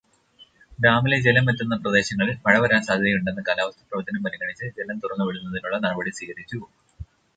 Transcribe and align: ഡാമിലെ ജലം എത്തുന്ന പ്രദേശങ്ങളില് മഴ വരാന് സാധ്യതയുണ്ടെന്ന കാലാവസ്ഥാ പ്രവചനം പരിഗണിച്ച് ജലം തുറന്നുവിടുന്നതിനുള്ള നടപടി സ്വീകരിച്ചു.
ഡാമിലെ 0.79 1.17
ജലം 1.19 1.49
എത്തുന്ന 1.51 1.75
പ്രദേശങ്ങളില് 1.75 2.33
മഴ 2.45 2.55
വരാന് 2.59 2.87
സാധ്യതയുണ്ടെന്ന 2.87 3.43
കാലാവസ്ഥാ 3.49 3.85
പ്രവചനം 3.91 4.23
പരിഗണിച്ച് 4.25 4.73
ജലം 4.79 4.99
തുറന്നുവിടുന്നതിനുള്ള 4.99 5.79
നടപടി 5.85 6.13
സ്വീകരിച്ചു. 6.17 6.61